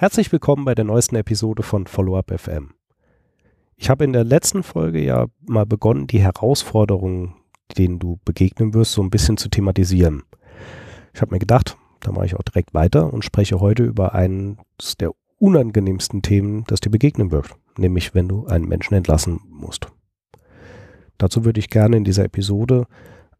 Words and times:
Herzlich 0.00 0.32
willkommen 0.32 0.64
bei 0.64 0.74
der 0.74 0.86
neuesten 0.86 1.16
Episode 1.16 1.62
von 1.62 1.86
Follow-up 1.86 2.32
FM. 2.34 2.72
Ich 3.76 3.90
habe 3.90 4.04
in 4.04 4.14
der 4.14 4.24
letzten 4.24 4.62
Folge 4.62 5.04
ja 5.04 5.26
mal 5.42 5.66
begonnen, 5.66 6.06
die 6.06 6.22
Herausforderungen, 6.22 7.34
denen 7.76 7.98
du 7.98 8.18
begegnen 8.24 8.72
wirst, 8.72 8.92
so 8.92 9.02
ein 9.02 9.10
bisschen 9.10 9.36
zu 9.36 9.50
thematisieren. 9.50 10.22
Ich 11.12 11.20
habe 11.20 11.34
mir 11.34 11.38
gedacht, 11.38 11.76
da 12.00 12.12
mache 12.12 12.24
ich 12.24 12.34
auch 12.34 12.42
direkt 12.42 12.72
weiter 12.72 13.12
und 13.12 13.26
spreche 13.26 13.60
heute 13.60 13.82
über 13.82 14.14
eines 14.14 14.56
der 14.98 15.10
unangenehmsten 15.36 16.22
Themen, 16.22 16.64
das 16.66 16.80
dir 16.80 16.88
begegnen 16.88 17.30
wird, 17.30 17.50
nämlich 17.76 18.14
wenn 18.14 18.26
du 18.26 18.46
einen 18.46 18.68
Menschen 18.68 18.94
entlassen 18.94 19.38
musst. 19.50 19.88
Dazu 21.18 21.44
würde 21.44 21.60
ich 21.60 21.68
gerne 21.68 21.98
in 21.98 22.04
dieser 22.04 22.24
Episode 22.24 22.86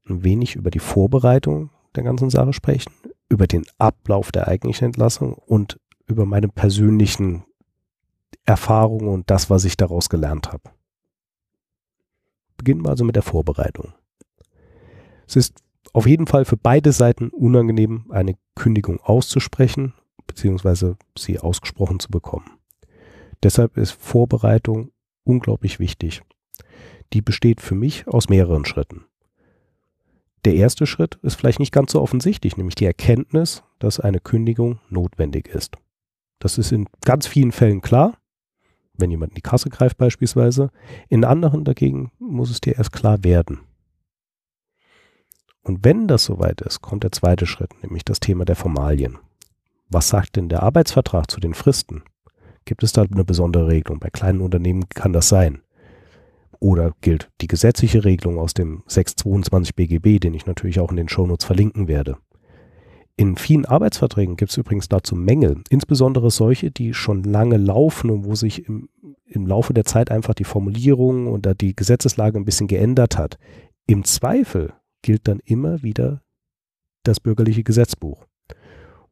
ein 0.06 0.24
wenig 0.24 0.56
über 0.56 0.70
die 0.70 0.78
Vorbereitung 0.78 1.70
der 1.94 2.02
ganzen 2.02 2.28
Sache 2.28 2.52
sprechen, 2.52 2.92
über 3.30 3.46
den 3.46 3.64
Ablauf 3.78 4.30
der 4.30 4.46
eigentlichen 4.46 4.84
Entlassung 4.84 5.32
und 5.32 5.79
über 6.10 6.26
meine 6.26 6.48
persönlichen 6.48 7.44
Erfahrungen 8.44 9.08
und 9.08 9.30
das, 9.30 9.50
was 9.50 9.64
ich 9.64 9.76
daraus 9.76 10.08
gelernt 10.08 10.52
habe. 10.52 10.70
Beginnen 12.56 12.84
wir 12.84 12.90
also 12.90 13.04
mit 13.04 13.16
der 13.16 13.22
Vorbereitung. 13.22 13.94
Es 15.26 15.36
ist 15.36 15.62
auf 15.92 16.06
jeden 16.06 16.26
Fall 16.26 16.44
für 16.44 16.56
beide 16.56 16.92
Seiten 16.92 17.30
unangenehm, 17.30 18.06
eine 18.10 18.36
Kündigung 18.54 19.00
auszusprechen 19.00 19.94
bzw. 20.26 20.94
sie 21.16 21.38
ausgesprochen 21.38 22.00
zu 22.00 22.08
bekommen. 22.10 22.50
Deshalb 23.42 23.76
ist 23.76 23.92
Vorbereitung 23.92 24.90
unglaublich 25.24 25.78
wichtig. 25.78 26.22
Die 27.12 27.22
besteht 27.22 27.60
für 27.60 27.74
mich 27.74 28.06
aus 28.06 28.28
mehreren 28.28 28.64
Schritten. 28.64 29.06
Der 30.44 30.54
erste 30.54 30.86
Schritt 30.86 31.18
ist 31.22 31.34
vielleicht 31.34 31.58
nicht 31.58 31.72
ganz 31.72 31.92
so 31.92 32.00
offensichtlich, 32.00 32.56
nämlich 32.56 32.74
die 32.74 32.86
Erkenntnis, 32.86 33.62
dass 33.78 34.00
eine 34.00 34.20
Kündigung 34.20 34.80
notwendig 34.88 35.48
ist. 35.48 35.76
Das 36.40 36.58
ist 36.58 36.72
in 36.72 36.88
ganz 37.04 37.28
vielen 37.28 37.52
Fällen 37.52 37.82
klar, 37.82 38.18
wenn 38.94 39.10
jemand 39.10 39.32
in 39.32 39.36
die 39.36 39.42
Kasse 39.42 39.68
greift 39.70 39.98
beispielsweise. 39.98 40.70
In 41.08 41.24
anderen 41.24 41.64
dagegen 41.64 42.10
muss 42.18 42.50
es 42.50 42.60
dir 42.60 42.76
erst 42.76 42.92
klar 42.92 43.22
werden. 43.22 43.60
Und 45.62 45.84
wenn 45.84 46.08
das 46.08 46.24
soweit 46.24 46.62
ist, 46.62 46.80
kommt 46.80 47.04
der 47.04 47.12
zweite 47.12 47.46
Schritt, 47.46 47.70
nämlich 47.82 48.04
das 48.04 48.18
Thema 48.18 48.44
der 48.44 48.56
Formalien. 48.56 49.18
Was 49.88 50.08
sagt 50.08 50.36
denn 50.36 50.48
der 50.48 50.62
Arbeitsvertrag 50.62 51.30
zu 51.30 51.40
den 51.40 51.54
Fristen? 51.54 52.02
Gibt 52.64 52.82
es 52.82 52.92
da 52.92 53.02
eine 53.02 53.24
besondere 53.24 53.68
Regelung? 53.68 54.00
Bei 54.00 54.10
kleinen 54.10 54.40
Unternehmen 54.40 54.88
kann 54.88 55.12
das 55.12 55.28
sein. 55.28 55.62
Oder 56.58 56.94
gilt 57.00 57.30
die 57.40 57.46
gesetzliche 57.46 58.04
Regelung 58.04 58.38
aus 58.38 58.54
dem 58.54 58.82
622 58.86 59.74
BGB, 59.74 60.20
den 60.20 60.34
ich 60.34 60.46
natürlich 60.46 60.80
auch 60.80 60.90
in 60.90 60.96
den 60.96 61.08
Shownotes 61.08 61.44
verlinken 61.44 61.88
werde? 61.88 62.16
In 63.20 63.36
vielen 63.36 63.66
Arbeitsverträgen 63.66 64.36
gibt 64.36 64.50
es 64.50 64.56
übrigens 64.56 64.88
dazu 64.88 65.14
Mängel, 65.14 65.62
insbesondere 65.68 66.30
solche, 66.30 66.70
die 66.70 66.94
schon 66.94 67.22
lange 67.22 67.58
laufen 67.58 68.08
und 68.08 68.24
wo 68.24 68.34
sich 68.34 68.66
im, 68.66 68.88
im 69.26 69.46
Laufe 69.46 69.74
der 69.74 69.84
Zeit 69.84 70.10
einfach 70.10 70.32
die 70.32 70.44
Formulierung 70.44 71.26
oder 71.26 71.54
die 71.54 71.76
Gesetzeslage 71.76 72.38
ein 72.38 72.46
bisschen 72.46 72.66
geändert 72.66 73.18
hat. 73.18 73.38
Im 73.86 74.04
Zweifel 74.04 74.72
gilt 75.02 75.28
dann 75.28 75.40
immer 75.44 75.82
wieder 75.82 76.22
das 77.02 77.20
bürgerliche 77.20 77.62
Gesetzbuch. 77.62 78.24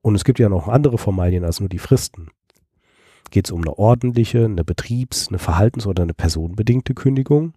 Und 0.01 0.15
es 0.15 0.25
gibt 0.25 0.39
ja 0.39 0.49
noch 0.49 0.69
andere 0.69 0.97
Formalien 0.97 1.45
als 1.45 1.61
nur 1.61 1.69
die 1.69 1.79
Fristen. 1.79 2.29
Geht 3.31 3.49
es 3.49 3.53
um 3.53 3.61
eine 3.61 3.77
ordentliche, 3.77 4.47
eine 4.47 4.65
Betriebs-, 4.65 5.29
eine 5.29 5.39
Verhaltens- 5.39 5.87
oder 5.87 6.05
eine 6.05 6.15
personenbedingte 6.15 6.95
Kündigung? 6.95 7.53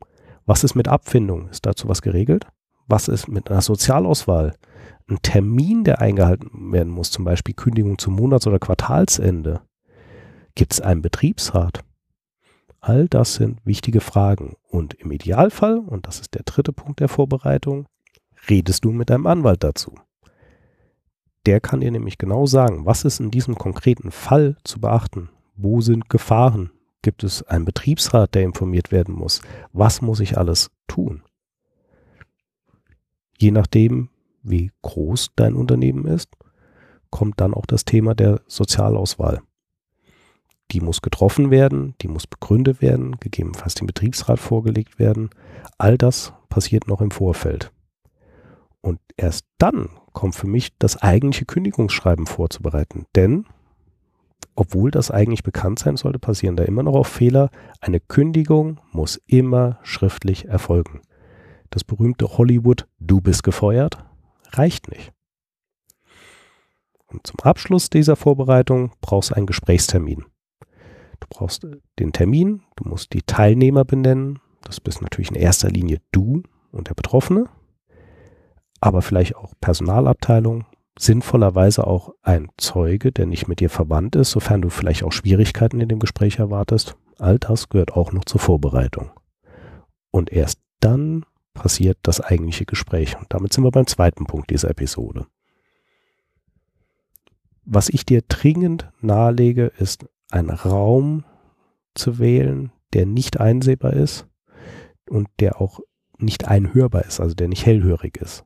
Was 0.46 0.66
ist 0.66 0.76
mit 0.76 0.90
Abfindung? 0.90 1.48
Ist 1.48 1.66
dazu 1.66 1.88
was 1.88 2.02
geregelt? 2.02 2.46
Was 2.92 3.08
ist 3.08 3.30
mit 3.30 3.50
einer 3.50 3.62
Sozialauswahl? 3.62 4.54
ein 5.12 5.22
Termin, 5.22 5.84
der 5.84 6.00
eingehalten 6.00 6.72
werden 6.72 6.92
muss, 6.92 7.12
zum 7.12 7.26
Beispiel 7.26 7.54
Kündigung 7.54 7.98
zum 7.98 8.16
Monats- 8.16 8.48
oder 8.48 8.60
Quartalsende? 8.60 9.62
Gibt 10.56 10.74
es 10.74 10.82
einen 10.82 11.02
Betriebsrat? 11.02 11.84
All 12.80 13.08
das 13.08 13.36
sind 13.36 13.60
wichtige 13.66 14.02
Fragen. 14.02 14.56
Und 14.68 14.94
im 14.96 15.12
Idealfall, 15.12 15.80
und 15.80 16.08
das 16.08 16.20
ist 16.20 16.34
der 16.34 16.44
dritte 16.44 16.74
Punkt 16.74 17.00
der 17.00 17.10
Vorbereitung, 17.10 17.88
redest 18.50 18.84
du 18.86 18.92
mit 18.92 19.10
deinem 19.10 19.28
Anwalt 19.28 19.64
dazu. 19.64 19.96
Der 21.46 21.60
kann 21.60 21.82
dir 21.82 21.92
nämlich 21.92 22.18
genau 22.18 22.46
sagen, 22.46 22.86
was 22.86 23.04
ist 23.04 23.20
in 23.20 23.32
diesem 23.32 23.56
konkreten 23.56 24.12
Fall 24.12 24.58
zu 24.64 24.80
beachten? 24.80 25.30
Wo 25.56 25.82
sind 25.82 26.10
Gefahren? 26.10 26.72
Gibt 27.02 27.24
es 27.24 27.44
einen 27.44 27.66
Betriebsrat, 27.66 28.36
der 28.36 28.44
informiert 28.44 28.92
werden 28.92 29.16
muss? 29.16 29.42
Was 29.74 30.02
muss 30.02 30.20
ich 30.20 30.38
alles 30.38 30.70
tun? 30.88 31.24
Je 33.42 33.50
nachdem, 33.50 34.10
wie 34.44 34.70
groß 34.84 35.32
dein 35.36 35.56
Unternehmen 35.56 36.06
ist, 36.06 36.30
kommt 37.10 37.42
dann 37.42 37.56
auch 37.56 37.66
das 37.66 37.86
Thema 37.86 38.14
der 38.14 38.42
Sozialauswahl. 38.46 39.42
Die 40.70 40.80
muss 40.80 41.02
getroffen 41.02 41.50
werden, 41.50 41.96
die 42.04 42.08
muss 42.08 42.28
begründet 42.28 42.84
werden, 42.84 43.20
gegebenenfalls 43.20 43.74
dem 43.74 43.88
Betriebsrat 43.88 44.40
vorgelegt 44.40 45.00
werden. 45.00 45.32
All 45.80 45.98
das 45.98 46.34
passiert 46.50 46.88
noch 46.88 47.02
im 47.02 47.10
Vorfeld. 47.10 47.72
Und 48.80 49.00
erst 49.18 49.48
dann 49.58 49.90
kommt 50.14 50.36
für 50.36 50.46
mich 50.46 50.78
das 50.78 51.02
eigentliche 51.02 51.46
Kündigungsschreiben 51.46 52.28
vorzubereiten. 52.28 53.08
Denn, 53.16 53.48
obwohl 54.54 54.92
das 54.92 55.10
eigentlich 55.10 55.42
bekannt 55.42 55.80
sein 55.80 55.98
sollte, 55.98 56.20
passieren 56.20 56.58
da 56.58 56.64
immer 56.64 56.84
noch 56.84 56.94
auch 56.94 57.08
Fehler. 57.08 57.50
Eine 57.80 58.02
Kündigung 58.02 58.80
muss 58.92 59.20
immer 59.26 59.80
schriftlich 59.82 60.46
erfolgen. 60.48 61.02
Das 61.72 61.84
berühmte 61.86 62.38
Hollywood, 62.38 62.86
du 63.00 63.22
bist 63.22 63.44
gefeuert, 63.44 63.98
reicht 64.52 64.90
nicht. 64.90 65.14
Und 67.08 67.26
zum 67.26 67.40
Abschluss 67.40 67.90
dieser 67.90 68.16
Vorbereitung 68.16 68.92
brauchst 69.02 69.32
du 69.32 69.36
einen 69.36 69.48
Gesprächstermin. 69.48 70.26
Du 71.20 71.28
brauchst 71.30 71.66
den 71.98 72.12
Termin, 72.12 72.62
du 72.76 72.90
musst 72.90 73.14
die 73.14 73.22
Teilnehmer 73.22 73.86
benennen. 73.86 74.40
Das 74.64 74.80
bist 74.80 75.02
natürlich 75.02 75.30
in 75.30 75.36
erster 75.36 75.70
Linie 75.70 76.00
du 76.12 76.44
und 76.72 76.90
der 76.90 76.94
Betroffene, 76.94 77.46
aber 78.82 79.02
vielleicht 79.02 79.36
auch 79.36 79.54
Personalabteilung, 79.62 80.66
sinnvollerweise 81.00 81.88
auch 81.88 82.14
ein 82.22 82.50
Zeuge, 82.58 83.12
der 83.12 83.28
nicht 83.28 83.48
mit 83.48 83.60
dir 83.60 83.70
verwandt 83.70 84.16
ist, 84.16 84.32
sofern 84.32 84.62
du 84.62 84.70
vielleicht 84.70 85.04
auch 85.04 85.12
Schwierigkeiten 85.12 85.80
in 85.80 85.90
dem 85.90 86.00
Gespräch 86.00 86.40
erwartest. 86.40 86.96
All 87.18 87.40
das 87.40 87.70
gehört 87.70 87.94
auch 87.94 88.12
noch 88.12 88.26
zur 88.26 88.42
Vorbereitung. 88.42 89.12
Und 90.12 90.32
erst 90.32 90.60
dann 90.80 91.26
passiert 91.54 91.98
das 92.04 92.22
eigentliche 92.22 92.66
Gespräch. 92.66 93.18
Und 93.18 93.28
damit 93.30 93.54
sind 93.54 93.64
wir 93.64 93.72
beim 93.72 93.88
zweiten 93.88 94.26
Punkt 94.26 94.50
dieser 94.50 94.70
Episode. 94.70 95.28
Was 97.64 97.90
ich 97.90 98.06
dir 98.06 98.22
dringend 98.28 98.90
nahelege, 99.02 99.72
ist 99.78 100.06
einen 100.32 100.50
Raum 100.50 101.26
zu 101.94 102.20
wählen, 102.20 102.72
der 102.94 103.06
nicht 103.06 103.40
einsehbar 103.40 103.94
ist 103.94 104.28
und 105.10 105.28
der 105.40 105.62
auch 105.62 105.80
nicht 106.18 106.48
einhörbar 106.48 107.06
ist, 107.06 107.20
also 107.20 107.36
der 107.36 107.48
nicht 107.48 107.66
hellhörig 107.66 108.18
ist. 108.18 108.46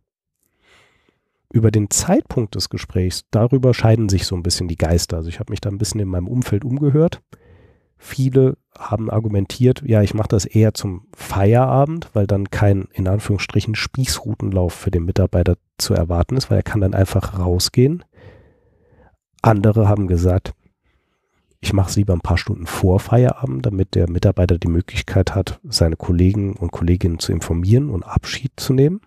Über 1.51 1.71
den 1.71 1.89
Zeitpunkt 1.89 2.55
des 2.55 2.69
Gesprächs, 2.69 3.23
darüber 3.31 3.73
scheiden 3.73 4.09
sich 4.09 4.25
so 4.25 4.35
ein 4.35 4.43
bisschen 4.43 4.67
die 4.67 4.77
Geister. 4.77 5.17
Also 5.17 5.29
ich 5.29 5.39
habe 5.39 5.51
mich 5.51 5.61
da 5.61 5.69
ein 5.69 5.77
bisschen 5.77 6.01
in 6.01 6.09
meinem 6.09 6.27
Umfeld 6.27 6.65
umgehört. 6.65 7.21
Viele 7.97 8.57
haben 8.77 9.09
argumentiert, 9.09 9.81
ja, 9.85 10.01
ich 10.01 10.13
mache 10.13 10.27
das 10.27 10.45
eher 10.45 10.73
zum 10.73 11.07
Feierabend, 11.15 12.09
weil 12.13 12.27
dann 12.27 12.49
kein, 12.49 12.87
in 12.93 13.07
Anführungsstrichen, 13.07 13.75
Spießrutenlauf 13.75 14.73
für 14.73 14.91
den 14.91 15.05
Mitarbeiter 15.05 15.55
zu 15.77 15.93
erwarten 15.93 16.35
ist, 16.35 16.49
weil 16.49 16.59
er 16.59 16.63
kann 16.63 16.81
dann 16.81 16.93
einfach 16.93 17.39
rausgehen. 17.39 18.03
Andere 19.41 19.87
haben 19.87 20.07
gesagt, 20.07 20.53
ich 21.61 21.73
mache 21.73 21.89
es 21.89 21.95
lieber 21.95 22.13
ein 22.13 22.21
paar 22.21 22.37
Stunden 22.37 22.67
vor 22.67 22.99
Feierabend, 22.99 23.65
damit 23.65 23.95
der 23.95 24.09
Mitarbeiter 24.09 24.57
die 24.57 24.67
Möglichkeit 24.67 25.33
hat, 25.33 25.59
seine 25.63 25.95
Kollegen 25.95 26.55
und 26.55 26.71
Kolleginnen 26.71 27.19
zu 27.19 27.31
informieren 27.31 27.89
und 27.89 28.03
Abschied 28.03 28.51
zu 28.57 28.73
nehmen. 28.73 29.01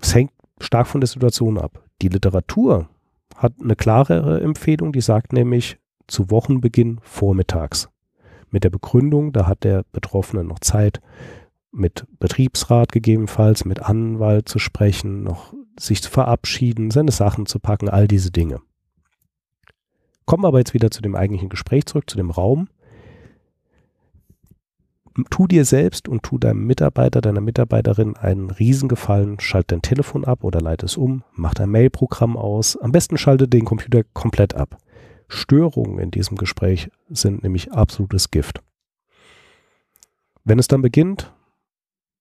Es 0.00 0.14
hängt 0.14 0.32
stark 0.60 0.86
von 0.86 1.00
der 1.00 1.08
Situation 1.08 1.58
ab. 1.58 1.82
Die 2.02 2.08
Literatur 2.08 2.88
hat 3.36 3.54
eine 3.62 3.76
klarere 3.76 4.40
Empfehlung, 4.40 4.92
die 4.92 5.00
sagt 5.00 5.32
nämlich 5.32 5.78
zu 6.06 6.30
Wochenbeginn 6.30 6.98
vormittags 7.02 7.88
mit 8.50 8.64
der 8.64 8.70
Begründung, 8.70 9.32
da 9.32 9.46
hat 9.46 9.64
der 9.64 9.84
Betroffene 9.92 10.44
noch 10.44 10.60
Zeit, 10.60 11.00
mit 11.72 12.06
Betriebsrat 12.18 12.90
gegebenenfalls, 12.92 13.64
mit 13.64 13.82
Anwalt 13.82 14.48
zu 14.48 14.58
sprechen, 14.58 15.22
noch 15.22 15.52
sich 15.78 16.02
zu 16.02 16.10
verabschieden, 16.10 16.90
seine 16.90 17.12
Sachen 17.12 17.46
zu 17.46 17.58
packen, 17.58 17.88
all 17.88 18.08
diese 18.08 18.30
Dinge. 18.30 18.60
Kommen 20.24 20.42
wir 20.42 20.48
aber 20.48 20.58
jetzt 20.58 20.74
wieder 20.74 20.90
zu 20.90 21.02
dem 21.02 21.14
eigentlichen 21.14 21.50
Gespräch 21.50 21.86
zurück, 21.86 22.08
zu 22.08 22.16
dem 22.16 22.30
Raum. 22.30 22.68
Tu 25.30 25.46
dir 25.46 25.64
selbst 25.64 26.08
und 26.08 26.22
tu 26.22 26.38
deinem 26.38 26.66
Mitarbeiter, 26.66 27.20
deiner 27.20 27.40
Mitarbeiterin 27.40 28.16
einen 28.16 28.50
Riesengefallen, 28.50 29.40
schalt 29.40 29.70
dein 29.70 29.82
Telefon 29.82 30.24
ab 30.24 30.44
oder 30.44 30.60
leite 30.60 30.86
es 30.86 30.96
um, 30.96 31.24
mach 31.32 31.54
dein 31.54 31.70
Mailprogramm 31.70 32.36
aus. 32.36 32.76
Am 32.76 32.92
besten 32.92 33.16
schalte 33.16 33.48
den 33.48 33.64
Computer 33.64 34.02
komplett 34.14 34.54
ab. 34.54 34.78
Störungen 35.28 35.98
in 35.98 36.10
diesem 36.10 36.36
Gespräch 36.36 36.90
sind 37.08 37.42
nämlich 37.42 37.72
absolutes 37.72 38.30
Gift. 38.30 38.62
Wenn 40.44 40.58
es 40.58 40.68
dann 40.68 40.82
beginnt, 40.82 41.32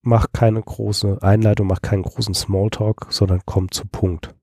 mach 0.02 0.28
keine 0.32 0.62
große 0.62 1.20
Einleitung, 1.22 1.68
mach 1.68 1.82
keinen 1.82 2.04
großen 2.04 2.34
Smalltalk, 2.34 3.08
sondern 3.10 3.42
komm 3.46 3.72
zu 3.72 3.86
Punkt. 3.86 4.34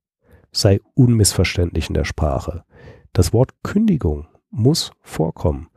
Sei 0.52 0.80
unmissverständlich 0.94 1.88
in 1.88 1.94
der 1.94 2.04
Sprache. 2.04 2.64
Das 3.12 3.32
Wort 3.32 3.54
Kündigung 3.62 4.26
muss 4.50 4.92
vorkommen. 5.00 5.68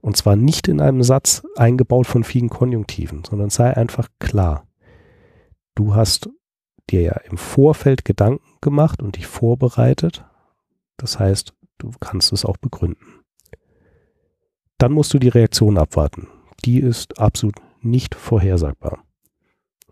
Und 0.00 0.16
zwar 0.16 0.36
nicht 0.36 0.66
in 0.68 0.80
einem 0.80 1.02
Satz 1.02 1.42
eingebaut 1.56 2.06
von 2.06 2.24
vielen 2.24 2.48
Konjunktiven, 2.48 3.22
sondern 3.24 3.50
sei 3.50 3.76
einfach 3.76 4.08
klar. 4.18 4.66
Du 5.74 5.94
hast 5.94 6.30
dir 6.90 7.02
ja 7.02 7.12
im 7.30 7.38
Vorfeld 7.38 8.04
Gedanken 8.04 8.56
gemacht 8.60 9.02
und 9.02 9.16
dich 9.16 9.26
vorbereitet. 9.26 10.24
Das 10.96 11.18
heißt, 11.18 11.54
du 11.82 11.90
kannst 12.00 12.32
es 12.32 12.44
auch 12.44 12.56
begründen. 12.56 13.24
Dann 14.78 14.92
musst 14.92 15.12
du 15.12 15.18
die 15.18 15.28
Reaktion 15.28 15.78
abwarten. 15.78 16.28
Die 16.64 16.78
ist 16.78 17.18
absolut 17.18 17.56
nicht 17.80 18.14
vorhersagbar. 18.14 19.04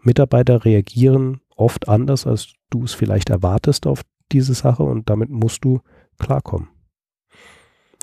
Mitarbeiter 0.02 0.64
reagieren 0.64 1.40
oft 1.56 1.88
anders, 1.88 2.26
als 2.26 2.54
du 2.70 2.84
es 2.84 2.94
vielleicht 2.94 3.31
erwartest 3.31 3.87
auf 3.87 4.02
diese 4.32 4.54
Sache 4.54 4.82
und 4.82 5.10
damit 5.10 5.31
musst 5.31 5.64
du 5.64 5.81
klarkommen. 6.19 6.69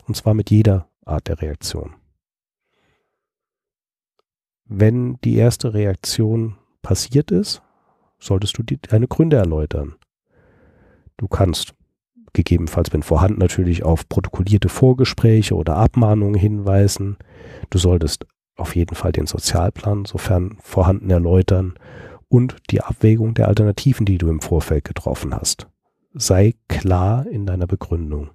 Und 0.05 0.15
zwar 0.15 0.33
mit 0.33 0.51
jeder 0.51 0.89
Art 1.05 1.27
der 1.27 1.41
Reaktion. 1.41 1.95
Wenn 4.65 5.17
die 5.21 5.35
erste 5.37 5.73
Reaktion 5.73 6.57
passiert 6.81 7.31
ist, 7.31 7.61
solltest 8.19 8.57
du 8.57 8.63
deine 8.63 9.07
Gründe 9.07 9.37
erläutern. 9.37 9.95
Du 11.15 11.27
kannst 11.27 11.76
gegebenenfalls, 12.33 12.93
wenn 12.93 13.03
vorhanden, 13.03 13.39
natürlich 13.39 13.83
auf 13.83 14.07
protokollierte 14.07 14.69
Vorgespräche 14.69 15.55
oder 15.55 15.77
Abmahnungen 15.77 16.39
hinweisen. 16.39 17.17
Du 17.69 17.77
solltest 17.77 18.25
auf 18.55 18.75
jeden 18.75 18.95
Fall 18.95 19.11
den 19.11 19.27
Sozialplan, 19.27 20.05
sofern 20.05 20.57
vorhanden, 20.61 21.09
erläutern 21.09 21.75
und 22.29 22.57
die 22.69 22.81
Abwägung 22.81 23.33
der 23.33 23.47
Alternativen, 23.47 24.05
die 24.05 24.17
du 24.17 24.29
im 24.29 24.41
Vorfeld 24.41 24.83
getroffen 24.83 25.33
hast. 25.33 25.67
Sei 26.13 26.55
klar 26.67 27.25
in 27.27 27.45
deiner 27.45 27.67
Begründung. 27.67 28.31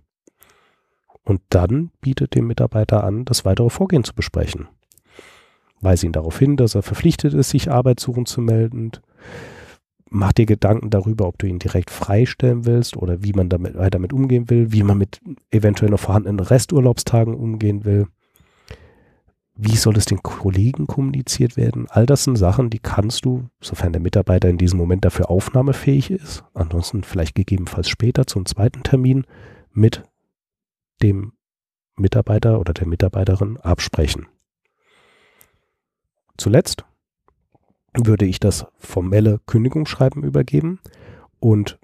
Und 1.25 1.41
dann 1.51 1.91
bietet 2.01 2.35
dem 2.35 2.47
Mitarbeiter 2.47 3.05
an, 3.05 3.25
das 3.25 3.45
weitere 3.45 3.71
Vorgehen 3.71 4.05
zu 4.05 4.15
besprechen. 4.15 4.69
Weise 5.81 6.07
ihn 6.07 6.13
darauf 6.13 6.39
hin, 6.39 6.57
dass 6.57 6.75
er 6.75 6.83
verpflichtet 6.83 7.35
ist, 7.35 7.51
sich 7.51 7.71
arbeitssuchend 7.71 8.29
zu 8.29 8.41
melden. 8.41 8.93
Mach 10.15 10.33
dir 10.33 10.45
Gedanken 10.45 10.91
darüber, 10.91 11.27
ob 11.27 11.39
du 11.39 11.47
ihn 11.47 11.59
direkt 11.59 11.91
freistellen 11.91 12.67
willst 12.67 12.99
oder 12.99 13.23
wie 13.23 13.33
man 13.33 13.49
damit, 13.49 13.79
weiter 13.79 13.93
damit 13.93 14.13
umgehen 14.13 14.51
will, 14.51 14.71
wie 14.71 14.83
man 14.83 14.99
mit 14.99 15.23
eventuell 15.51 15.91
noch 15.91 16.01
vorhandenen 16.01 16.41
Resturlaubstagen 16.41 17.35
umgehen 17.35 17.87
will. 17.87 18.09
Wie 19.55 19.75
soll 19.75 19.97
es 19.97 20.05
den 20.05 20.23
Kollegen 20.23 20.87
kommuniziert 20.87 21.57
werden? 21.57 21.87
All 21.89 22.05
das 22.05 22.25
sind 22.25 22.37
Sachen, 22.37 22.69
die 22.69 22.79
kannst 22.79 23.25
du, 23.25 23.49
sofern 23.63 23.95
der 23.95 24.03
Mitarbeiter 24.03 24.51
in 24.51 24.59
diesem 24.59 24.79
Moment 24.79 25.07
dafür 25.07 25.31
aufnahmefähig 25.31 26.11
ist, 26.11 26.45
ansonsten 26.53 27.05
vielleicht 27.05 27.35
gegebenenfalls 27.35 27.89
später 27.89 28.27
zum 28.27 28.45
zweiten 28.45 28.83
Termin 28.83 29.25
mit 29.73 30.03
dem 31.03 31.33
Mitarbeiter 31.97 32.61
oder 32.61 32.75
der 32.75 32.87
Mitarbeiterin 32.87 33.57
absprechen. 33.57 34.27
Zuletzt 36.37 36.85
würde 37.95 38.25
ich 38.25 38.41
das 38.41 38.67
formelle 38.79 39.41
Kündigungsschreiben 39.47 40.23
übergeben 40.23 40.81
und 41.41 41.79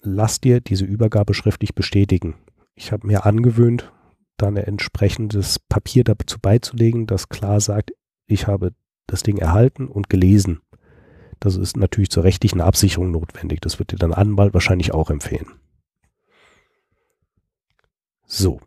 lass 0.00 0.40
dir 0.40 0.60
diese 0.60 0.84
Übergabe 0.84 1.34
schriftlich 1.34 1.74
bestätigen. 1.74 2.34
Ich 2.74 2.92
habe 2.92 3.06
mir 3.06 3.26
angewöhnt, 3.26 3.92
dann 4.36 4.56
ein 4.56 4.64
entsprechendes 4.64 5.58
Papier 5.58 6.04
dazu 6.04 6.38
beizulegen, 6.40 7.06
das 7.06 7.28
klar 7.28 7.60
sagt, 7.60 7.92
ich 8.26 8.46
habe 8.46 8.72
das 9.06 9.22
Ding 9.22 9.38
erhalten 9.38 9.88
und 9.88 10.08
gelesen. 10.08 10.60
Das 11.40 11.56
ist 11.56 11.76
natürlich 11.76 12.10
zur 12.10 12.24
rechtlichen 12.24 12.60
Absicherung 12.60 13.10
notwendig. 13.10 13.60
Das 13.60 13.78
wird 13.78 13.92
dir 13.92 13.96
dein 13.96 14.14
Anwalt 14.14 14.54
wahrscheinlich 14.54 14.92
auch 14.92 15.10
empfehlen. 15.10 15.46
So. 18.26 18.60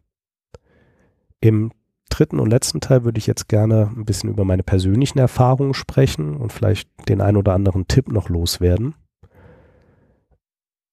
Im 1.40 1.72
dritten 2.14 2.40
und 2.40 2.50
letzten 2.50 2.80
Teil 2.80 3.04
würde 3.04 3.18
ich 3.18 3.28
jetzt 3.28 3.48
gerne 3.50 3.92
ein 3.96 4.06
bisschen 4.06 4.30
über 4.30 4.46
meine 4.46 4.64
persönlichen 4.64 5.20
Erfahrungen 5.20 5.74
sprechen 5.74 6.38
und 6.38 6.54
vielleicht 6.54 6.90
den 7.10 7.22
ein 7.22 7.38
oder 7.38 7.54
anderen 7.54 7.88
Tipp 7.88 8.12
noch 8.12 8.30
loswerden. 8.30 8.96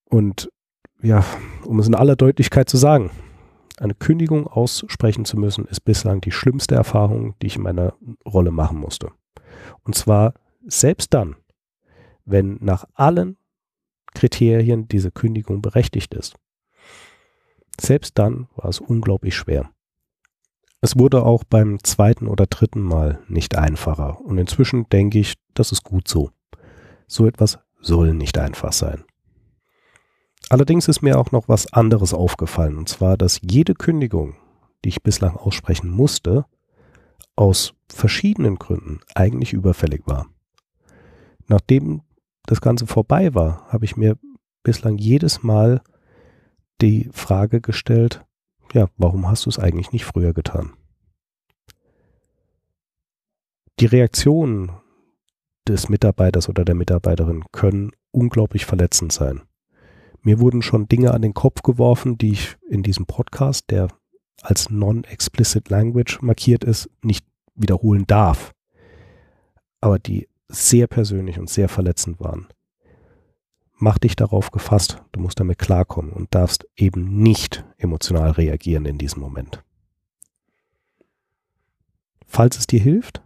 Und 0.08 0.50
ja, 1.02 1.24
um 1.64 1.78
es 1.78 1.86
in 1.86 1.94
aller 1.94 2.16
Deutlichkeit 2.16 2.68
zu 2.68 2.76
sagen, 2.76 3.10
eine 3.78 3.94
Kündigung 3.94 4.46
aussprechen 4.46 5.24
zu 5.24 5.38
müssen, 5.38 5.64
ist 5.66 5.80
bislang 5.80 6.20
die 6.20 6.32
schlimmste 6.32 6.74
Erfahrung, 6.74 7.34
die 7.40 7.46
ich 7.46 7.56
in 7.56 7.62
meiner 7.62 7.94
Rolle 8.26 8.50
machen 8.50 8.78
musste. 8.78 9.10
Und 9.82 9.94
zwar 9.94 10.34
selbst 10.66 11.14
dann, 11.14 11.36
wenn 12.24 12.58
nach 12.60 12.84
allen 12.94 13.36
Kriterien 14.14 14.88
diese 14.88 15.10
Kündigung 15.10 15.62
berechtigt 15.62 16.14
ist. 16.14 16.36
Selbst 17.80 18.18
dann 18.18 18.48
war 18.56 18.68
es 18.68 18.80
unglaublich 18.80 19.34
schwer. 19.34 19.70
Es 20.82 20.98
wurde 20.98 21.24
auch 21.24 21.44
beim 21.44 21.82
zweiten 21.84 22.26
oder 22.26 22.46
dritten 22.46 22.80
Mal 22.80 23.20
nicht 23.28 23.56
einfacher 23.56 24.20
und 24.20 24.38
inzwischen 24.38 24.88
denke 24.88 25.18
ich, 25.18 25.34
das 25.52 25.72
ist 25.72 25.84
gut 25.84 26.08
so. 26.08 26.30
So 27.06 27.26
etwas 27.26 27.58
soll 27.80 28.14
nicht 28.14 28.38
einfach 28.38 28.72
sein. 28.72 29.04
Allerdings 30.48 30.88
ist 30.88 31.02
mir 31.02 31.18
auch 31.18 31.32
noch 31.32 31.48
was 31.48 31.72
anderes 31.72 32.14
aufgefallen, 32.14 32.76
und 32.78 32.88
zwar, 32.88 33.16
dass 33.16 33.40
jede 33.42 33.74
Kündigung, 33.74 34.36
die 34.84 34.88
ich 34.88 35.02
bislang 35.02 35.36
aussprechen 35.36 35.90
musste, 35.90 36.46
aus 37.36 37.74
verschiedenen 37.88 38.56
Gründen 38.56 39.00
eigentlich 39.14 39.52
überfällig 39.52 40.02
war. 40.06 40.26
Nachdem 41.46 42.02
das 42.46 42.60
Ganze 42.60 42.86
vorbei 42.86 43.34
war, 43.34 43.66
habe 43.68 43.84
ich 43.84 43.96
mir 43.96 44.16
bislang 44.62 44.98
jedes 44.98 45.42
Mal 45.42 45.82
die 46.80 47.10
Frage 47.12 47.60
gestellt, 47.60 48.24
ja, 48.72 48.88
warum 48.96 49.28
hast 49.28 49.46
du 49.46 49.50
es 49.50 49.58
eigentlich 49.58 49.92
nicht 49.92 50.04
früher 50.04 50.32
getan? 50.32 50.72
Die 53.78 53.86
Reaktionen 53.86 54.72
des 55.66 55.88
Mitarbeiters 55.88 56.48
oder 56.48 56.64
der 56.64 56.74
Mitarbeiterin 56.74 57.44
können 57.52 57.92
unglaublich 58.10 58.66
verletzend 58.66 59.12
sein. 59.12 59.42
Mir 60.22 60.38
wurden 60.38 60.62
schon 60.62 60.88
Dinge 60.88 61.14
an 61.14 61.22
den 61.22 61.32
Kopf 61.32 61.62
geworfen, 61.62 62.18
die 62.18 62.32
ich 62.32 62.56
in 62.68 62.82
diesem 62.82 63.06
Podcast, 63.06 63.70
der 63.70 63.88
als 64.42 64.70
Non-Explicit 64.70 65.70
Language 65.70 66.20
markiert 66.20 66.64
ist, 66.64 66.90
nicht 67.02 67.26
wiederholen 67.54 68.06
darf. 68.06 68.52
Aber 69.80 69.98
die 69.98 70.28
sehr 70.48 70.86
persönlich 70.86 71.38
und 71.38 71.48
sehr 71.48 71.68
verletzend 71.68 72.20
waren. 72.20 72.48
Mach 73.82 73.96
dich 73.96 74.14
darauf 74.14 74.50
gefasst, 74.50 75.02
du 75.12 75.20
musst 75.20 75.40
damit 75.40 75.58
klarkommen 75.58 76.12
und 76.12 76.34
darfst 76.34 76.66
eben 76.76 77.22
nicht 77.22 77.64
emotional 77.78 78.32
reagieren 78.32 78.84
in 78.84 78.98
diesem 78.98 79.22
Moment. 79.22 79.64
Falls 82.26 82.58
es 82.58 82.66
dir 82.66 82.78
hilft, 82.78 83.22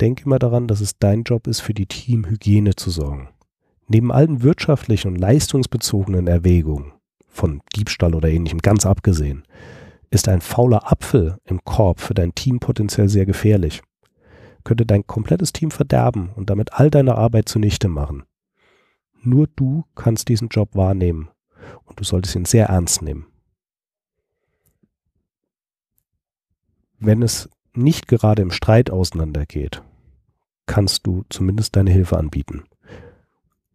denk 0.00 0.24
immer 0.24 0.38
daran, 0.38 0.68
dass 0.68 0.80
es 0.80 1.00
dein 1.00 1.24
Job 1.24 1.48
ist, 1.48 1.62
für 1.62 1.74
die 1.74 1.86
Teamhygiene 1.86 2.76
zu 2.76 2.90
sorgen. 2.90 3.30
Neben 3.88 4.12
allen 4.12 4.44
wirtschaftlichen 4.44 5.08
und 5.08 5.16
leistungsbezogenen 5.16 6.28
Erwägungen, 6.28 6.92
von 7.28 7.60
Diebstahl 7.74 8.14
oder 8.14 8.28
ähnlichem 8.28 8.60
ganz 8.60 8.86
abgesehen, 8.86 9.42
ist 10.10 10.28
ein 10.28 10.42
fauler 10.42 10.92
Apfel 10.92 11.38
im 11.44 11.64
Korb 11.64 12.00
für 12.00 12.14
dein 12.14 12.36
Team 12.36 12.60
potenziell 12.60 13.08
sehr 13.08 13.26
gefährlich. 13.26 13.82
Könnte 14.62 14.86
dein 14.86 15.08
komplettes 15.08 15.52
Team 15.52 15.72
verderben 15.72 16.30
und 16.36 16.50
damit 16.50 16.72
all 16.74 16.88
deine 16.88 17.16
Arbeit 17.16 17.48
zunichte 17.48 17.88
machen. 17.88 18.22
Nur 19.22 19.48
du 19.56 19.84
kannst 19.94 20.28
diesen 20.28 20.48
Job 20.48 20.74
wahrnehmen 20.74 21.28
und 21.84 21.98
du 21.98 22.04
solltest 22.04 22.36
ihn 22.36 22.44
sehr 22.44 22.66
ernst 22.66 23.02
nehmen. 23.02 23.26
Wenn 26.98 27.22
es 27.22 27.48
nicht 27.74 28.08
gerade 28.08 28.42
im 28.42 28.50
Streit 28.50 28.90
auseinandergeht, 28.90 29.82
kannst 30.66 31.06
du 31.06 31.24
zumindest 31.28 31.76
deine 31.76 31.90
Hilfe 31.90 32.16
anbieten. 32.16 32.64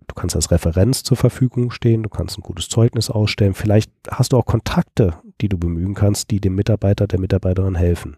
Du 0.08 0.16
kannst 0.16 0.36
als 0.36 0.52
Referenz 0.52 1.04
zur 1.04 1.16
Verfügung 1.16 1.72
stehen, 1.72 2.04
du 2.04 2.10
kannst 2.10 2.38
ein 2.38 2.42
gutes 2.42 2.68
Zeugnis 2.68 3.10
ausstellen. 3.10 3.54
Vielleicht 3.54 3.92
hast 4.10 4.34
du 4.34 4.38
auch 4.38 4.46
Kontakte, 4.46 5.16
die 5.40 5.48
du 5.48 5.58
bemühen 5.58 5.94
kannst, 5.94 6.32
die 6.32 6.42
dem 6.42 6.56
Mitarbeiter, 6.56 7.08
der 7.08 7.20
Mitarbeiterin 7.20 7.76
helfen. 7.76 8.18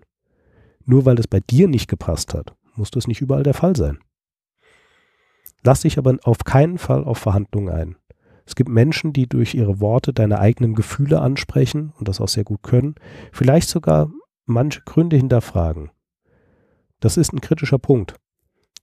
Nur 0.86 1.06
weil 1.06 1.20
es 1.20 1.28
bei 1.28 1.40
dir 1.40 1.68
nicht 1.68 1.88
gepasst 1.88 2.34
hat, 2.34 2.56
muss 2.76 2.90
das 2.90 3.08
nicht 3.08 3.22
überall 3.22 3.44
der 3.44 3.54
Fall 3.54 3.76
sein. 3.76 4.00
Lass 5.64 5.82
dich 5.82 5.98
aber 5.98 6.18
auf 6.24 6.40
keinen 6.40 6.78
Fall 6.78 7.04
auf 7.04 7.18
Verhandlungen 7.18 7.74
ein. 7.74 7.96
Es 8.46 8.56
gibt 8.56 8.70
Menschen, 8.70 9.14
die 9.14 9.28
durch 9.28 9.56
ihre 9.56 9.80
Worte 9.80 10.14
deine 10.14 10.40
eigenen 10.40 10.76
Gefühle 10.76 11.22
ansprechen 11.22 11.94
und 11.98 12.08
das 12.08 12.20
auch 12.20 12.28
sehr 12.28 12.44
gut 12.44 12.62
können, 12.62 12.96
vielleicht 13.32 13.70
sogar 13.70 14.10
manche 14.46 14.82
Gründe 14.82 15.16
hinterfragen. 15.16 15.92
Das 17.00 17.16
ist 17.18 17.34
ein 17.34 17.42
kritischer 17.42 17.80
Punkt. 17.80 18.16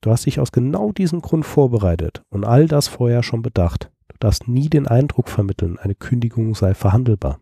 Du 0.01 0.09
hast 0.09 0.25
dich 0.25 0.39
aus 0.39 0.51
genau 0.51 0.91
diesem 0.91 1.21
Grund 1.21 1.45
vorbereitet 1.45 2.23
und 2.29 2.43
all 2.43 2.67
das 2.67 2.87
vorher 2.87 3.21
schon 3.21 3.43
bedacht. 3.43 3.91
Du 4.07 4.15
darfst 4.19 4.47
nie 4.47 4.67
den 4.67 4.87
Eindruck 4.87 5.29
vermitteln, 5.29 5.77
eine 5.77 5.93
Kündigung 5.93 6.55
sei 6.55 6.73
verhandelbar. 6.73 7.39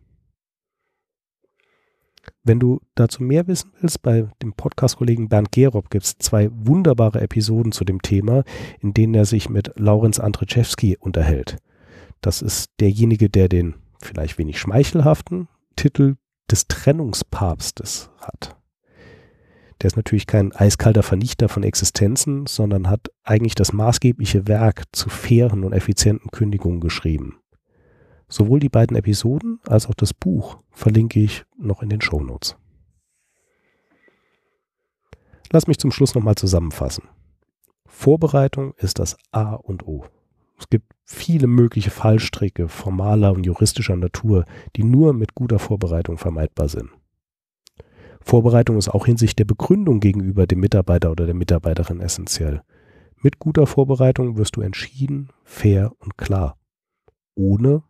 Wenn 2.43 2.59
du 2.59 2.81
dazu 2.95 3.23
mehr 3.23 3.47
wissen 3.47 3.71
willst, 3.79 4.01
bei 4.01 4.27
dem 4.41 4.53
Podcast-Kollegen 4.53 5.29
Bernd 5.29 5.51
Gerob 5.51 5.89
gibt 5.89 6.05
es 6.05 6.17
zwei 6.17 6.49
wunderbare 6.51 7.21
Episoden 7.21 7.71
zu 7.71 7.83
dem 7.83 8.01
Thema, 8.01 8.43
in 8.79 8.93
denen 8.93 9.13
er 9.13 9.25
sich 9.25 9.49
mit 9.49 9.71
Laurenz 9.77 10.19
Andrzejewski 10.19 10.97
unterhält. 10.99 11.57
Das 12.21 12.41
ist 12.41 12.71
derjenige, 12.79 13.29
der 13.29 13.49
den 13.49 13.75
vielleicht 14.01 14.37
wenig 14.37 14.59
schmeichelhaften 14.59 15.47
Titel 15.75 16.15
des 16.49 16.67
Trennungspapstes 16.67 18.09
hat. 18.19 18.55
Der 19.81 19.87
ist 19.87 19.95
natürlich 19.95 20.27
kein 20.27 20.51
eiskalter 20.51 21.03
Vernichter 21.03 21.47
von 21.47 21.63
Existenzen, 21.63 22.45
sondern 22.47 22.89
hat 22.89 23.11
eigentlich 23.23 23.55
das 23.55 23.71
maßgebliche 23.71 24.47
Werk 24.47 24.83
zu 24.91 25.09
fairen 25.09 25.63
und 25.63 25.71
effizienten 25.71 26.31
Kündigungen 26.31 26.81
geschrieben. 26.81 27.37
Sowohl 28.29 28.59
die 28.59 28.69
beiden 28.69 28.95
Episoden 28.95 29.59
als 29.67 29.87
auch 29.87 29.95
das 29.95 30.13
Buch 30.13 30.59
verlinke 30.71 31.19
ich 31.19 31.43
noch 31.57 31.81
in 31.81 31.89
den 31.89 32.01
Show 32.01 32.21
Notes. 32.21 32.55
Lass 35.51 35.67
mich 35.67 35.79
zum 35.79 35.91
Schluss 35.91 36.13
nochmal 36.13 36.35
zusammenfassen. 36.35 37.09
Vorbereitung 37.87 38.75
ist 38.77 38.99
das 38.99 39.17
A 39.31 39.55
und 39.55 39.87
O. 39.87 40.05
Es 40.59 40.69
gibt 40.69 40.93
viele 41.05 41.47
mögliche 41.47 41.89
Fallstricke 41.89 42.67
formaler 42.67 43.33
und 43.33 43.45
juristischer 43.45 43.95
Natur, 43.95 44.45
die 44.75 44.83
nur 44.83 45.13
mit 45.13 45.33
guter 45.33 45.57
Vorbereitung 45.57 46.17
vermeidbar 46.17 46.69
sind. 46.69 46.91
Vorbereitung 48.21 48.77
ist 48.77 48.89
auch 48.89 49.05
hinsichtlich 49.05 49.37
der 49.37 49.45
Begründung 49.45 49.99
gegenüber 50.01 50.45
dem 50.45 50.59
Mitarbeiter 50.59 51.09
oder 51.11 51.25
der 51.25 51.33
Mitarbeiterin 51.33 51.99
essentiell. 51.99 52.61
Mit 53.21 53.39
guter 53.39 53.65
Vorbereitung 53.65 54.37
wirst 54.37 54.55
du 54.55 54.61
entschieden, 54.61 55.29
fair 55.43 55.93
und 55.99 56.17
klar. 56.17 56.57
Ohne. 57.35 57.83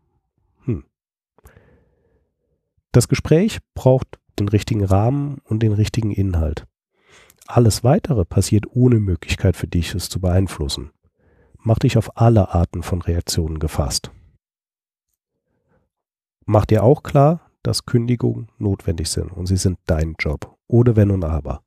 Das 2.91 3.07
Gespräch 3.07 3.59
braucht 3.75 4.19
den 4.39 4.47
richtigen 4.47 4.83
Rahmen 4.83 5.39
und 5.43 5.61
den 5.61 5.73
richtigen 5.73 6.11
Inhalt. 6.11 6.65
Alles 7.45 7.83
weitere 7.83 8.25
passiert 8.25 8.65
ohne 8.71 8.99
Möglichkeit 8.99 9.55
für 9.55 9.67
dich, 9.67 9.93
es 9.95 10.09
zu 10.09 10.19
beeinflussen. 10.19 10.91
Mach 11.57 11.79
dich 11.79 11.97
auf 11.97 12.17
alle 12.17 12.53
Arten 12.53 12.83
von 12.83 13.01
Reaktionen 13.01 13.59
gefasst. 13.59 14.11
Mach 16.45 16.65
dir 16.65 16.83
auch 16.83 17.03
klar, 17.03 17.51
dass 17.63 17.85
Kündigungen 17.85 18.49
notwendig 18.57 19.09
sind 19.09 19.31
und 19.31 19.45
sie 19.45 19.57
sind 19.57 19.77
dein 19.85 20.15
Job, 20.17 20.57
ohne 20.67 20.95
Wenn 20.95 21.11
und 21.11 21.23
Aber. 21.23 21.61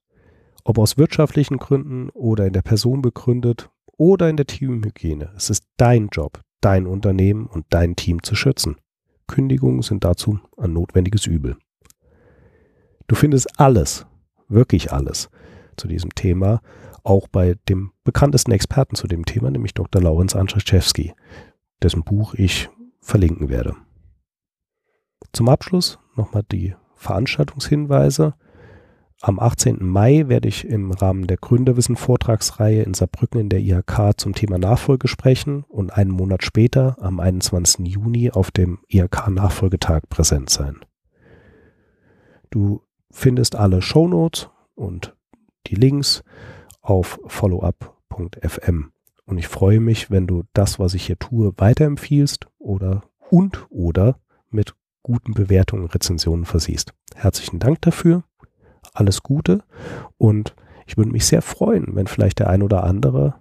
Ob 0.65 0.79
aus 0.79 0.97
wirtschaftlichen 0.97 1.59
Gründen 1.59 2.09
oder 2.11 2.47
in 2.47 2.53
der 2.53 2.63
Person 2.63 3.03
begründet 3.03 3.71
oder 3.87 4.29
in 4.29 4.37
der 4.37 4.47
Teamhygiene, 4.47 5.33
es 5.37 5.51
ist 5.51 5.65
dein 5.77 6.09
Job, 6.09 6.41
dein 6.61 6.87
Unternehmen 6.87 7.47
und 7.47 7.67
dein 7.71 7.97
Team 7.97 8.23
zu 8.23 8.35
schützen. 8.35 8.77
Kündigungen 9.27 9.83
sind 9.83 10.05
dazu 10.05 10.39
ein 10.57 10.73
notwendiges 10.73 11.27
Übel. 11.27 11.57
Du 13.07 13.15
findest 13.15 13.59
alles, 13.59 14.07
wirklich 14.49 14.93
alles 14.93 15.31
zu 15.77 15.89
diesem 15.89 16.15
Thema, 16.15 16.61
auch 17.05 17.29
bei 17.29 17.57
dem 17.69 17.93
bekanntesten 18.05 18.53
Experten 18.53 18.95
zu 18.95 19.07
dem 19.07 19.25
Thema, 19.25 19.51
nämlich 19.51 19.75
Dr. 19.75 20.01
Laurenz 20.01 20.37
Andraszewski, 20.37 21.15
dessen 21.83 22.05
Buch 22.05 22.35
ich 22.35 22.69
verlinken 23.01 23.49
werde. 23.49 23.75
Zum 25.33 25.49
Abschluss 25.49 25.99
nochmal 26.17 26.45
die 26.51 26.75
Veranstaltungshinweise. 26.95 28.35
Am 29.25 29.39
18. 29.39 29.87
Mai 29.87 30.25
werde 30.27 30.49
ich 30.49 30.67
im 30.67 30.91
Rahmen 30.91 31.29
der 31.29 31.37
Gründerwissen-Vortragsreihe 31.37 32.83
in 32.83 32.93
Saarbrücken 32.93 33.41
in 33.41 33.49
der 33.51 33.61
IHK 33.61 34.15
zum 34.17 34.35
Thema 34.35 34.59
Nachfolge 34.59 35.07
sprechen 35.07 35.63
und 35.69 35.93
einen 35.93 36.11
Monat 36.11 36.43
später, 36.43 36.97
am 37.01 37.21
21. 37.21 37.87
Juni, 37.87 38.33
auf 38.33 38.51
dem 38.51 38.81
IHK-Nachfolgetag 38.89 40.09
präsent 40.09 40.51
sein. 40.51 40.81
Du 42.51 42.83
findest 43.13 43.55
alle 43.55 43.81
Shownotes 43.81 44.51
und 44.75 45.15
die 45.69 45.77
Links 45.77 46.25
auf 46.81 47.21
followup.fm. 47.25 48.91
Und 49.25 49.39
ich 49.39 49.47
freue 49.47 49.79
mich, 49.79 50.11
wenn 50.11 50.27
du 50.27 50.43
das, 50.53 50.81
was 50.81 50.95
ich 50.95 51.07
hier 51.07 51.21
tue, 51.21 51.53
weiterempfiehlst 51.59 52.49
oder 52.59 53.05
und 53.31 53.69
oder 53.71 54.19
mit 54.51 54.75
guten 55.05 55.33
Bewertungen 55.33 55.85
und 55.85 55.95
Rezensionen 55.95 56.45
versiehst. 56.45 56.93
Herzlichen 57.15 57.61
Dank 57.61 57.81
dafür. 57.83 58.25
Alles 58.93 59.23
Gute. 59.23 59.63
Und 60.19 60.55
ich 60.87 60.97
würde 60.97 61.11
mich 61.11 61.27
sehr 61.27 61.43
freuen, 61.43 61.95
wenn 61.95 62.07
vielleicht 62.07 62.39
der 62.39 62.51
ein 62.51 62.63
oder 62.63 62.85
andere 62.85 63.35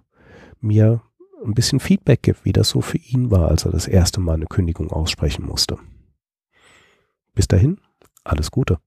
mir 0.60 1.02
ein 1.44 1.54
bisschen 1.54 1.80
Feedback 1.80 2.22
gibt, 2.22 2.44
wie 2.44 2.52
das 2.52 2.68
so 2.68 2.80
für 2.80 2.98
ihn 2.98 3.30
war, 3.30 3.48
als 3.48 3.64
er 3.64 3.72
das 3.72 3.88
erste 3.88 4.20
Mal 4.20 4.34
eine 4.34 4.46
Kündigung 4.46 4.90
aussprechen 4.90 5.44
musste. 5.44 5.78
Bis 7.34 7.48
dahin, 7.48 7.80
alles 8.24 8.50
Gute. 8.50 8.78